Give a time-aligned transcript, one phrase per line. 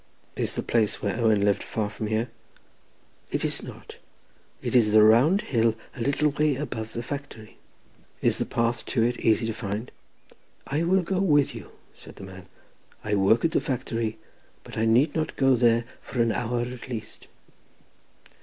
[0.35, 2.31] "Is the place where Owen lived far from here?"
[3.29, 3.97] "It is not.
[4.59, 7.57] It is the round hill a little way above the factory."
[8.19, 9.91] "Is the path to it easy to find?"
[10.65, 12.47] "I will go with you," said the man.
[13.03, 14.17] "I work at the factory,
[14.63, 17.27] but I need not go there for an hour at least."